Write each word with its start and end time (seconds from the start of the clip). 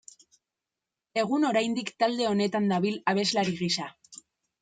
Egun 1.23 1.43
oraindik 1.49 1.91
talde 2.03 2.27
honetan 2.29 2.71
dabil 2.73 2.97
abeslari 3.13 3.57
gisa. 3.63 3.91